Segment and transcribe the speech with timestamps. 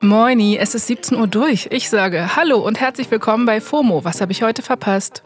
[0.00, 1.68] Moini, es ist 17 Uhr durch.
[1.70, 4.04] Ich sage Hallo und herzlich willkommen bei FOMO.
[4.04, 5.22] Was habe ich heute verpasst?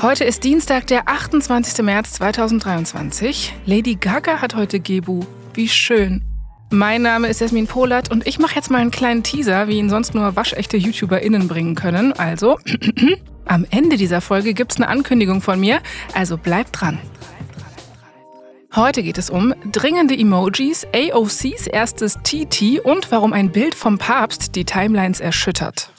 [0.00, 1.84] Heute ist Dienstag, der 28.
[1.84, 3.52] März 2023.
[3.66, 5.20] Lady Gaga hat heute Gebu.
[5.52, 6.22] Wie schön.
[6.70, 9.90] Mein Name ist Jasmin Polat und ich mache jetzt mal einen kleinen Teaser, wie ihn
[9.90, 12.12] sonst nur waschechte YouTuberInnen bringen können.
[12.12, 12.58] Also,
[13.44, 15.80] am Ende dieser Folge gibt es eine Ankündigung von mir,
[16.14, 16.98] also bleibt dran.
[18.76, 24.54] Heute geht es um dringende Emojis, AOCs erstes TT und warum ein Bild vom Papst
[24.54, 25.90] die Timelines erschüttert.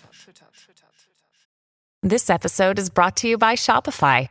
[2.02, 4.30] This episode is brought to you by Shopify.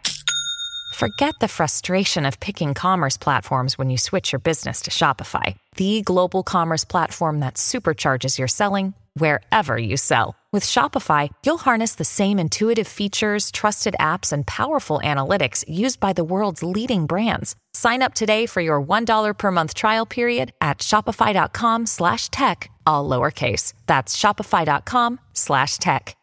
[0.94, 6.00] Forget the frustration of picking commerce platforms when you switch your business to Shopify, the
[6.02, 10.34] global commerce platform that supercharges your selling wherever you sell.
[10.50, 16.14] With Shopify, you'll harness the same intuitive features, trusted apps, and powerful analytics used by
[16.14, 17.54] the world's leading brands.
[17.72, 23.08] Sign up today for your $1 per month trial period at shopify.com slash tech, all
[23.08, 23.74] lowercase.
[23.86, 26.16] That's shopify.com slash tech.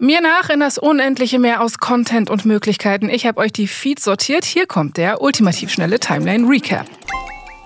[0.00, 3.08] Mir nach in das unendliche Meer aus Content und Möglichkeiten.
[3.10, 4.44] Ich habe euch die Feeds sortiert.
[4.44, 6.86] Hier kommt der ultimativ schnelle Timeline Recap.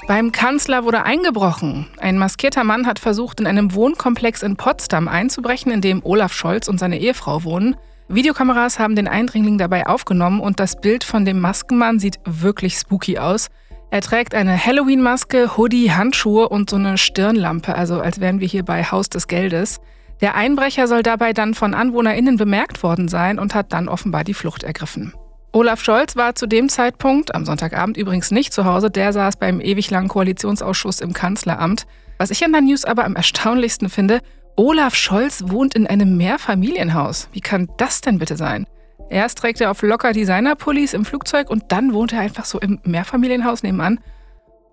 [0.08, 1.88] Beim Kanzler wurde eingebrochen.
[1.98, 6.68] Ein maskierter Mann hat versucht, in einem Wohnkomplex in Potsdam einzubrechen, in dem Olaf Scholz
[6.68, 7.76] und seine Ehefrau wohnen.
[8.14, 13.18] Videokameras haben den Eindringling dabei aufgenommen und das Bild von dem Maskenmann sieht wirklich spooky
[13.18, 13.48] aus.
[13.90, 18.64] Er trägt eine Halloween-Maske, Hoodie, Handschuhe und so eine Stirnlampe, also als wären wir hier
[18.64, 19.80] bei Haus des Geldes.
[20.20, 24.34] Der Einbrecher soll dabei dann von AnwohnerInnen bemerkt worden sein und hat dann offenbar die
[24.34, 25.14] Flucht ergriffen.
[25.52, 29.60] Olaf Scholz war zu dem Zeitpunkt, am Sonntagabend übrigens nicht zu Hause, der saß beim
[29.60, 31.86] ewig langen Koalitionsausschuss im Kanzleramt.
[32.18, 34.20] Was ich in der News aber am erstaunlichsten finde,
[34.56, 37.28] Olaf Scholz wohnt in einem Mehrfamilienhaus.
[37.32, 38.66] Wie kann das denn bitte sein?
[39.08, 42.78] Erst trägt er auf locker Designer-Pullis im Flugzeug und dann wohnt er einfach so im
[42.84, 44.00] Mehrfamilienhaus nebenan.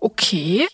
[0.00, 0.66] Okay.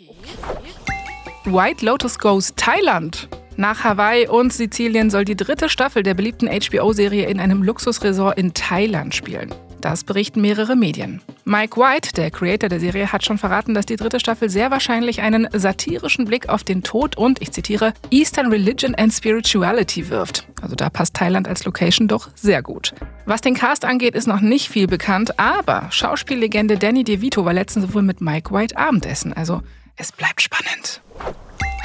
[1.44, 3.28] White Lotus Goes Thailand.
[3.56, 8.54] Nach Hawaii und Sizilien soll die dritte Staffel der beliebten HBO-Serie in einem Luxusresort in
[8.54, 9.54] Thailand spielen.
[9.88, 11.22] Das berichten mehrere Medien.
[11.44, 15.20] Mike White, der Creator der Serie, hat schon verraten, dass die dritte Staffel sehr wahrscheinlich
[15.20, 20.44] einen satirischen Blick auf den Tod und, ich zitiere, Eastern Religion and Spirituality wirft.
[20.60, 22.94] Also da passt Thailand als Location doch sehr gut.
[23.26, 27.94] Was den Cast angeht, ist noch nicht viel bekannt, aber Schauspiellegende Danny DeVito war letztens
[27.94, 29.34] wohl mit Mike White Abendessen.
[29.34, 29.62] Also
[29.94, 31.00] es bleibt spannend.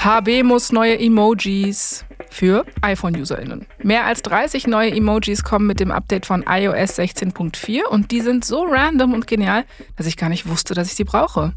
[0.04, 3.68] HB muss neue Emojis für iPhone-UserInnen.
[3.84, 8.46] Mehr als 30 neue Emojis kommen mit dem Update von iOS 16.4 und die sind
[8.46, 9.66] so random und genial,
[9.98, 11.54] dass ich gar nicht wusste, dass ich sie brauche.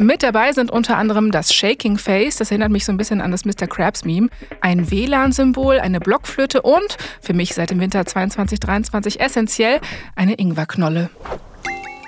[0.00, 3.32] Mit dabei sind unter anderem das Shaking Face, das erinnert mich so ein bisschen an
[3.32, 3.66] das Mr.
[3.66, 4.28] Krabs Meme,
[4.60, 9.80] ein WLAN-Symbol, eine Blockflöte und, für mich seit dem Winter 2022 essentiell,
[10.14, 11.10] eine Ingwerknolle.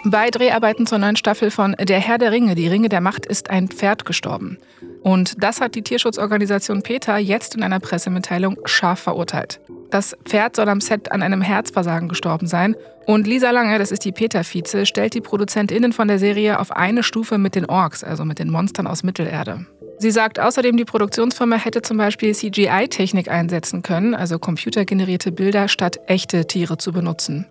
[0.04, 3.50] Bei Dreharbeiten zur neuen Staffel von Der Herr der Ringe, die Ringe der Macht, ist
[3.50, 4.56] ein Pferd gestorben.
[5.02, 9.60] Und das hat die Tierschutzorganisation PETA jetzt in einer Pressemitteilung scharf verurteilt.
[9.90, 12.76] Das Pferd soll am Set an einem Herzversagen gestorben sein.
[13.06, 17.02] Und Lisa Lange, das ist die PETA-Vize, stellt die ProduzentInnen von der Serie auf eine
[17.02, 19.66] Stufe mit den Orks, also mit den Monstern aus Mittelerde.
[19.98, 25.98] Sie sagt außerdem, die Produktionsfirma hätte zum Beispiel CGI-Technik einsetzen können, also computergenerierte Bilder, statt
[26.06, 27.46] echte Tiere zu benutzen.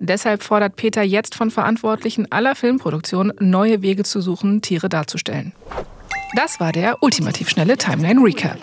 [0.00, 5.52] Deshalb fordert Peter jetzt von Verantwortlichen aller Filmproduktionen, neue Wege zu suchen, Tiere darzustellen.
[6.36, 8.58] Das war der ultimativ schnelle Timeline Recap.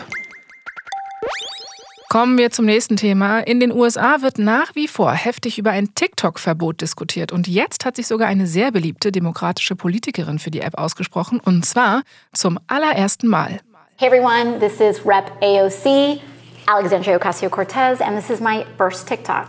[2.09, 3.39] Kommen wir zum nächsten Thema.
[3.39, 7.31] In den USA wird nach wie vor heftig über ein TikTok-Verbot diskutiert.
[7.31, 11.39] Und jetzt hat sich sogar eine sehr beliebte demokratische Politikerin für die App ausgesprochen.
[11.39, 12.01] Und zwar
[12.33, 13.61] zum allerersten Mal.
[13.97, 16.19] Hey everyone, this is Rep AOC,
[16.67, 19.47] Alexandria Ocasio-Cortez, and this is my first TikTok.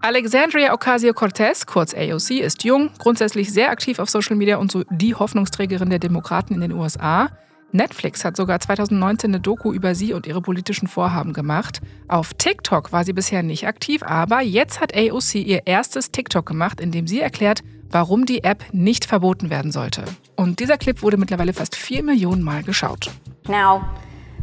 [0.00, 5.14] Alexandria Ocasio-Cortez, kurz AOC, ist jung, grundsätzlich sehr aktiv auf Social Media und so die
[5.14, 7.30] Hoffnungsträgerin der Demokraten in den USA.
[7.72, 11.80] Netflix hat sogar 2019 eine Doku über sie und ihre politischen Vorhaben gemacht.
[12.08, 16.80] Auf TikTok war sie bisher nicht aktiv, aber jetzt hat AOC ihr erstes TikTok gemacht,
[16.80, 20.04] in dem sie erklärt, warum die App nicht verboten werden sollte.
[20.36, 23.10] Und dieser Clip wurde mittlerweile fast 4 Millionen Mal geschaut.
[23.48, 23.84] Now,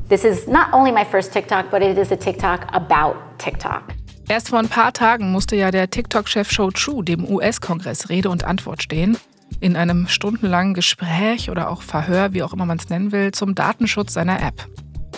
[0.09, 3.83] this is not only my first TikTok, but it is a TikTok about TikTok.
[4.27, 8.43] Erst vor ein paar Tagen musste ja der TikTok-Chef Shou Chu dem US-Kongress Rede und
[8.43, 9.17] Antwort stehen
[9.59, 13.55] in einem stundenlangen Gespräch oder auch Verhör, wie auch immer man es nennen will, zum
[13.55, 14.67] Datenschutz seiner App.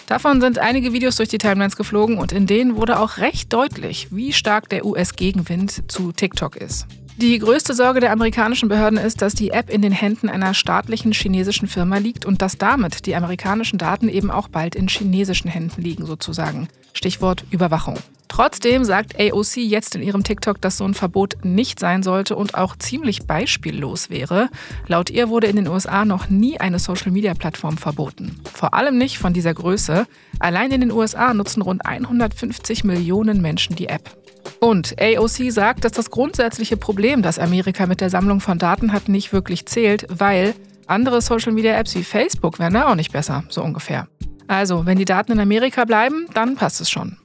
[0.07, 4.09] Davon sind einige Videos durch die Timelines geflogen und in denen wurde auch recht deutlich,
[4.11, 6.85] wie stark der US-Gegenwind zu TikTok ist.
[7.17, 11.13] Die größte Sorge der amerikanischen Behörden ist, dass die App in den Händen einer staatlichen
[11.13, 15.81] chinesischen Firma liegt und dass damit die amerikanischen Daten eben auch bald in chinesischen Händen
[15.81, 16.67] liegen, sozusagen.
[16.91, 17.97] Stichwort Überwachung.
[18.27, 22.55] Trotzdem sagt AOC jetzt in ihrem TikTok, dass so ein Verbot nicht sein sollte und
[22.55, 24.49] auch ziemlich beispiellos wäre.
[24.87, 28.41] Laut ihr wurde in den USA noch nie eine Social-Media-Plattform verboten.
[28.53, 30.05] Vor allem nicht von dieser Größe.
[30.39, 34.17] Allein in den USA nutzen rund 150 Millionen Menschen die App.
[34.59, 39.09] Und AOC sagt, dass das grundsätzliche Problem, das Amerika mit der Sammlung von Daten hat,
[39.09, 40.53] nicht wirklich zählt, weil
[40.87, 44.07] andere Social-Media-Apps wie Facebook wären da auch nicht besser, so ungefähr.
[44.47, 47.17] Also, wenn die Daten in Amerika bleiben, dann passt es schon.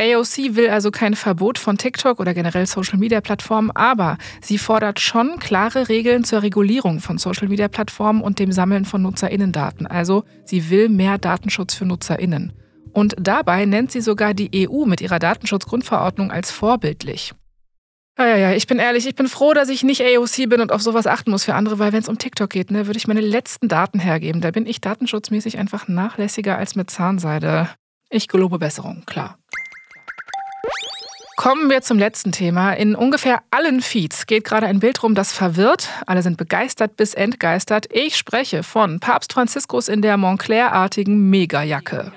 [0.00, 5.88] AOC will also kein Verbot von TikTok oder generell Social-Media-Plattformen, aber sie fordert schon klare
[5.88, 9.88] Regeln zur Regulierung von Social-Media-Plattformen und dem Sammeln von Nutzerinnendaten.
[9.88, 12.52] Also sie will mehr Datenschutz für Nutzerinnen.
[12.92, 17.32] Und dabei nennt sie sogar die EU mit ihrer Datenschutzgrundverordnung als vorbildlich.
[18.18, 20.72] Ja, ja, ja, ich bin ehrlich, ich bin froh, dass ich nicht AOC bin und
[20.72, 23.06] auf sowas achten muss für andere, weil wenn es um TikTok geht, ne, würde ich
[23.06, 24.40] meine letzten Daten hergeben.
[24.40, 27.68] Da bin ich datenschutzmäßig einfach nachlässiger als mit Zahnseide.
[28.10, 29.38] Ich gelobe Besserung, klar.
[31.36, 32.72] Kommen wir zum letzten Thema.
[32.72, 35.88] In ungefähr allen Feeds geht gerade ein Bild rum, das verwirrt.
[36.04, 37.86] Alle sind begeistert bis entgeistert.
[37.92, 42.10] Ich spreche von Papst Franziskus in der Montclair-artigen Megajacke.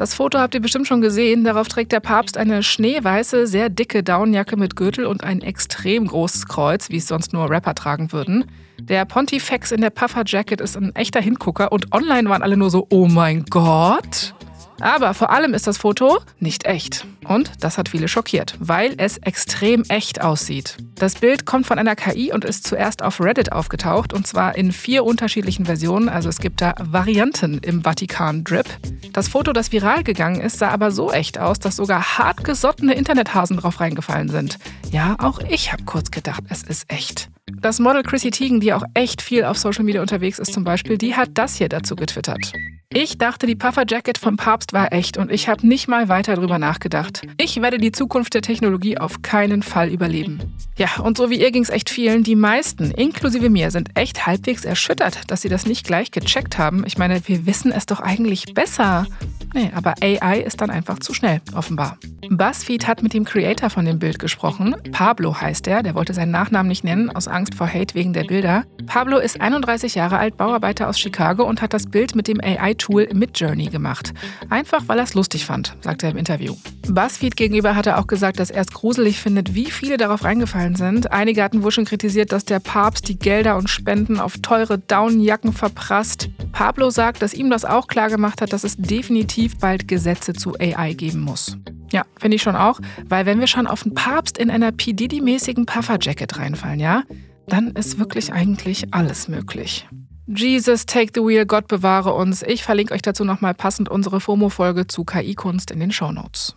[0.00, 1.44] Das Foto habt ihr bestimmt schon gesehen.
[1.44, 6.48] Darauf trägt der Papst eine schneeweiße, sehr dicke Downjacke mit Gürtel und ein extrem großes
[6.48, 8.46] Kreuz, wie es sonst nur Rapper tragen würden.
[8.80, 12.70] Der Pontifex in der Puffer Jacket ist ein echter Hingucker und online waren alle nur
[12.70, 14.32] so, oh mein Gott.
[14.80, 17.06] Aber vor allem ist das Foto nicht echt.
[17.26, 20.76] Und das hat viele schockiert, weil es extrem echt aussieht.
[20.96, 24.72] Das Bild kommt von einer KI und ist zuerst auf Reddit aufgetaucht und zwar in
[24.72, 26.08] vier unterschiedlichen Versionen.
[26.08, 28.66] Also es gibt da Varianten im Vatikan-Drip.
[29.12, 33.58] Das Foto, das viral gegangen ist, sah aber so echt aus, dass sogar hartgesottene Internethasen
[33.58, 34.58] drauf reingefallen sind.
[34.90, 37.28] Ja, auch ich habe kurz gedacht, es ist echt.
[37.60, 40.98] Das Model Chrissy Teigen, die auch echt viel auf Social Media unterwegs ist zum Beispiel,
[40.98, 42.52] die hat das hier dazu getwittert.
[42.92, 46.58] Ich dachte, die Puffer-Jacket vom Papst war echt und ich habe nicht mal weiter drüber
[46.58, 47.22] nachgedacht.
[47.36, 50.40] Ich werde die Zukunft der Technologie auf keinen Fall überleben.
[50.76, 52.24] Ja, und so wie ihr ging es echt vielen.
[52.24, 56.84] Die meisten, inklusive mir, sind echt halbwegs erschüttert, dass sie das nicht gleich gecheckt haben.
[56.84, 59.06] Ich meine, wir wissen es doch eigentlich besser.
[59.54, 61.96] Nee, aber AI ist dann einfach zu schnell, offenbar.
[62.32, 64.76] BuzzFeed hat mit dem Creator von dem Bild gesprochen.
[64.92, 68.22] Pablo heißt er, der wollte seinen Nachnamen nicht nennen, aus Angst vor Hate wegen der
[68.22, 68.62] Bilder.
[68.86, 73.08] Pablo ist 31 Jahre alt, Bauarbeiter aus Chicago und hat das Bild mit dem AI-Tool
[73.12, 74.14] Midjourney gemacht.
[74.48, 76.54] Einfach, weil er es lustig fand, sagt er im Interview.
[76.88, 80.76] BuzzFeed gegenüber hat er auch gesagt, dass er es gruselig findet, wie viele darauf reingefallen
[80.76, 81.10] sind.
[81.10, 85.52] Einige hatten wohl schon kritisiert, dass der Papst die Gelder und Spenden auf teure Daunenjacken
[85.52, 86.30] verprasst.
[86.52, 90.54] Pablo sagt, dass ihm das auch klar gemacht hat, dass es definitiv bald Gesetze zu
[90.60, 91.56] AI geben muss.
[91.92, 94.92] Ja, finde ich schon auch, weil wenn wir schon auf einen Papst in einer P.
[94.92, 97.02] Diddy-mäßigen Puffer-Jacket reinfallen, ja,
[97.48, 99.88] dann ist wirklich eigentlich alles möglich.
[100.26, 102.42] Jesus, take the wheel, Gott bewahre uns.
[102.42, 106.54] Ich verlinke euch dazu nochmal passend unsere FOMO-Folge zu KI-Kunst in den Shownotes.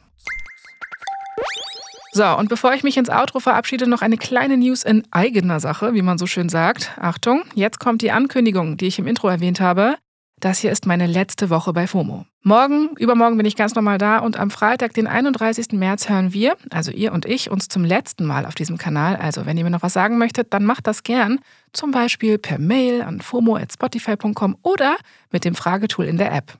[2.12, 5.96] So, und bevor ich mich ins Outro verabschiede, noch eine kleine News in eigener Sache,
[5.96, 6.92] wie man so schön sagt.
[7.02, 9.96] Achtung, jetzt kommt die Ankündigung, die ich im Intro erwähnt habe.
[10.44, 12.26] Das hier ist meine letzte Woche bei FOMO.
[12.42, 15.72] Morgen, übermorgen bin ich ganz normal da und am Freitag, den 31.
[15.72, 19.16] März, hören wir, also ihr und ich, uns zum letzten Mal auf diesem Kanal.
[19.16, 21.40] Also, wenn ihr mir noch was sagen möchtet, dann macht das gern.
[21.72, 24.98] Zum Beispiel per Mail an fomo.spotify.com oder
[25.32, 26.58] mit dem Fragetool in der App.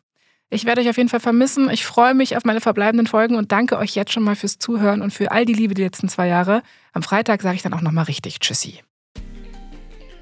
[0.50, 1.70] Ich werde euch auf jeden Fall vermissen.
[1.70, 5.02] Ich freue mich auf meine verbleibenden Folgen und danke euch jetzt schon mal fürs Zuhören
[5.02, 6.64] und für all die Liebe die letzten zwei Jahre.
[6.94, 8.80] Am Freitag sage ich dann auch nochmal richtig Tschüssi.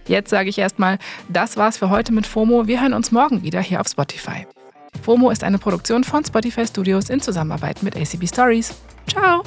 [0.08, 0.98] Jetzt sage ich erstmal,
[1.30, 2.68] das war's für heute mit FOMO.
[2.68, 4.46] Wir hören uns morgen wieder hier auf Spotify.
[5.04, 8.74] FOMO ist eine Produktion von Spotify Studios in Zusammenarbeit mit ACB Stories.
[9.08, 9.44] Ciao!